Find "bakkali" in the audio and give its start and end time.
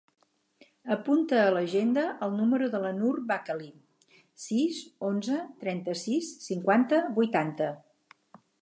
3.33-3.69